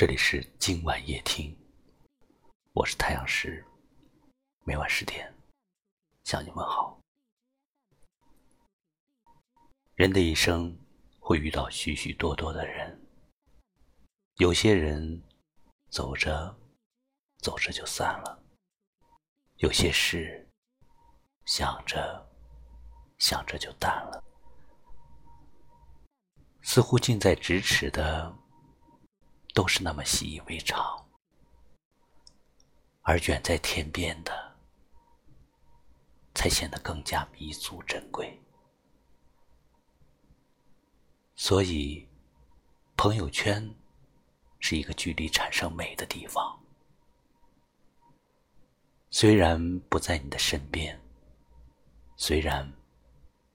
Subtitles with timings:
[0.00, 1.54] 这里是今晚夜听，
[2.72, 3.62] 我是太阳石，
[4.64, 5.30] 每晚十点
[6.24, 6.98] 向你问好。
[9.96, 10.74] 人的一生
[11.18, 12.98] 会遇到许许多多的人，
[14.36, 15.22] 有些人
[15.90, 16.58] 走着
[17.40, 18.42] 走着就散了，
[19.58, 20.48] 有些事
[21.44, 22.26] 想着
[23.18, 24.24] 想着就淡了，
[26.62, 28.34] 似乎近在咫尺的。
[29.52, 31.08] 都是那么习以为常，
[33.02, 34.56] 而远在天边的，
[36.34, 38.40] 才显得更加弥足珍贵。
[41.34, 42.06] 所以，
[42.96, 43.74] 朋友圈
[44.60, 46.58] 是一个距离产生美的地方。
[49.10, 51.00] 虽然不在你的身边，
[52.16, 52.70] 虽然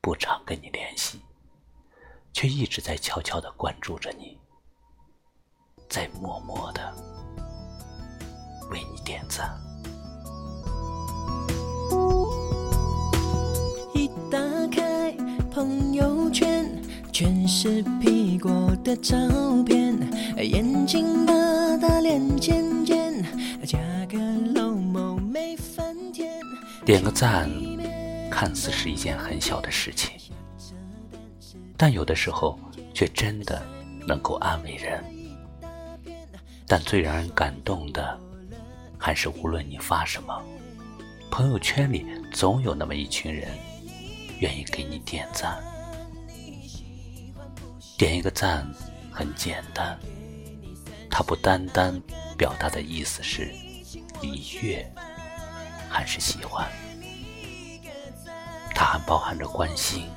[0.00, 1.20] 不常跟你联系，
[2.32, 4.38] 却一直在悄悄的关注着你。
[5.90, 6.80] 在默默的
[8.70, 9.50] 为你点赞。
[13.92, 14.38] 一打
[14.70, 15.12] 开
[15.52, 16.80] 朋友圈，
[17.12, 19.16] 全是 P 过的照
[19.66, 19.98] 片，
[20.38, 21.34] 眼睛大
[21.78, 23.12] 大，脸尖尖，
[23.66, 23.76] 加
[24.08, 24.16] 个
[24.54, 26.40] 老某没翻天。
[26.86, 27.50] 点个赞，
[28.30, 30.12] 看似是一件很小的事情，
[31.76, 32.56] 但有的时候
[32.94, 33.60] 却真的
[34.06, 35.02] 能够安慰人。
[36.70, 38.16] 但最让人感动的，
[38.96, 40.40] 还是无论你发什么，
[41.28, 43.48] 朋友圈里总有那么一群人，
[44.38, 45.60] 愿意给你点赞。
[47.98, 48.64] 点一个赞
[49.10, 49.98] 很简单，
[51.10, 52.00] 它不单单
[52.38, 53.52] 表达的意思是
[54.22, 54.88] 愉悦，
[55.88, 56.70] 还是喜欢，
[58.76, 60.08] 它还包含着关心、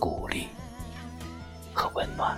[0.00, 0.48] 鼓励
[1.72, 2.36] 和温暖。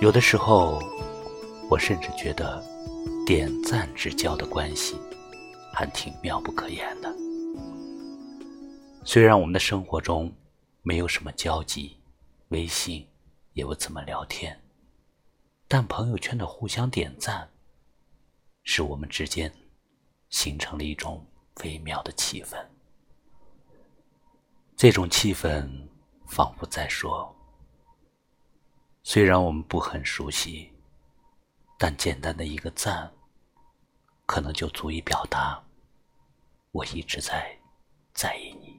[0.00, 0.80] 有的时候，
[1.70, 2.64] 我甚至觉得
[3.26, 4.96] 点赞之交的关系
[5.74, 7.14] 还挺妙不可言的。
[9.04, 10.32] 虽然我们的生活中
[10.80, 11.98] 没有什么交集，
[12.48, 13.06] 微信
[13.52, 14.58] 也不怎么聊天，
[15.68, 17.46] 但朋友圈的互相点赞，
[18.62, 19.52] 使我们之间
[20.30, 21.22] 形成了一种
[21.62, 22.56] 微妙的气氛。
[24.78, 25.68] 这种气氛
[26.26, 27.36] 仿佛在说。
[29.02, 30.70] 虽然我们不很熟悉，
[31.78, 33.10] 但简单的一个赞，
[34.26, 35.62] 可能就足以表达
[36.70, 37.58] 我一直在
[38.12, 38.78] 在意你。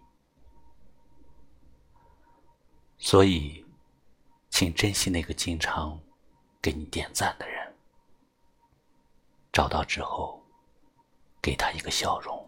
[2.97, 3.65] 所以，
[4.51, 5.99] 请珍惜那个经常
[6.61, 7.75] 给你点赞的人，
[9.51, 10.41] 找到之后，
[11.41, 12.47] 给他一个笑容，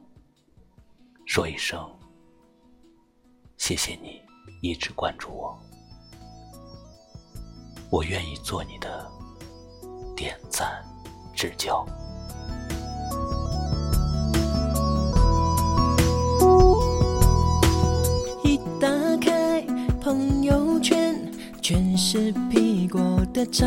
[1.26, 1.92] 说一声
[3.58, 4.22] 谢谢你
[4.62, 5.60] 一直关注我。
[7.94, 9.08] 我愿意做你的
[10.16, 10.68] 点赞
[11.36, 11.86] 之交。
[18.44, 18.90] 一打
[19.22, 19.64] 开
[20.02, 21.16] 朋友圈，
[21.62, 23.00] 全是 P 过
[23.32, 23.64] 的照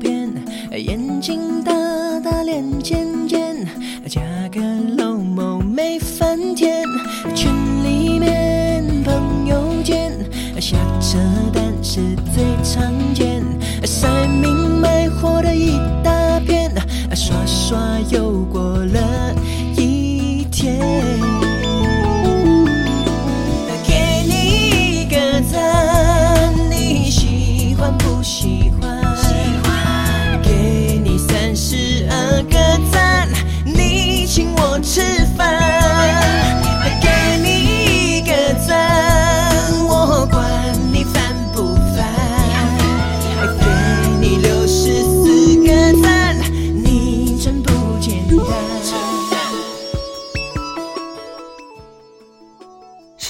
[0.00, 0.28] 片，
[0.72, 1.72] 眼睛大
[2.18, 3.64] 大，脸尖尖，
[4.08, 4.60] 加个
[4.96, 6.84] 老某没翻天，
[7.32, 7.48] 群
[7.84, 10.12] 里面朋友间，
[10.60, 11.16] 下车
[11.54, 12.00] 单是
[12.34, 13.27] 最常见。
[18.58, 19.17] 过了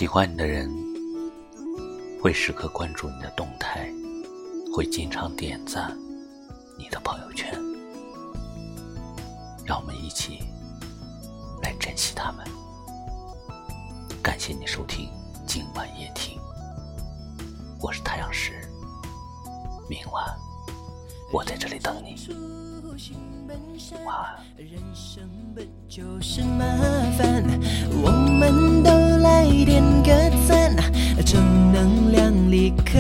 [0.08, 0.74] 喜欢你的人
[2.18, 3.92] 会时刻关注你的动态，
[4.74, 5.94] 会经常点赞
[6.78, 7.52] 你的朋友圈。
[9.66, 10.38] 让我们一起
[11.62, 12.46] 来珍惜他们。
[14.22, 15.10] 感谢你收听
[15.46, 16.40] 今晚夜听，
[17.78, 18.66] 我是太阳石，
[19.90, 20.24] 明晚
[21.30, 22.16] 我在这里等你。
[23.48, 23.56] 晚
[24.14, 24.36] 安。
[29.64, 30.12] 点个
[30.46, 30.76] 赞，
[31.24, 32.98] 正能量立刻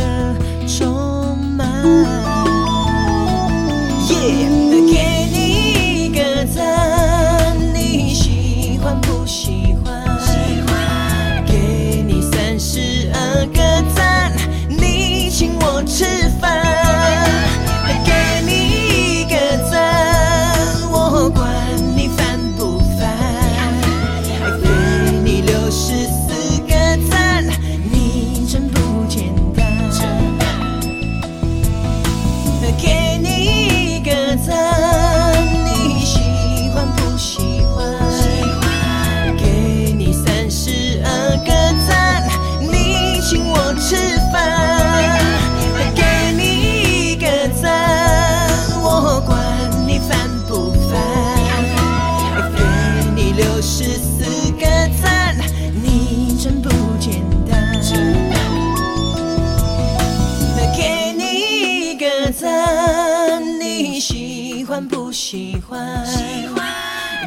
[65.18, 66.06] 喜欢？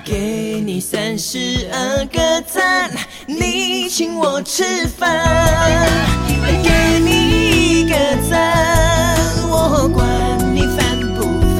[0.06, 2.90] 给你三十二个赞，
[3.28, 5.10] 你请我吃饭。
[6.64, 7.94] 给你一个
[8.30, 9.18] 赞，
[9.50, 10.08] 我管
[10.56, 11.26] 你烦不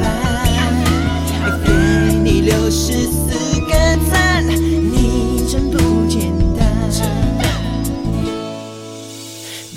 [1.66, 1.70] 给
[2.24, 3.74] 你六十四个
[4.10, 5.76] 赞，你真不
[6.08, 6.64] 简单。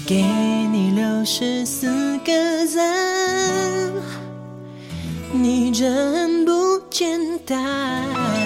[0.07, 0.21] 给
[0.71, 3.91] 你六十四个赞，
[5.41, 8.44] 你真不简单。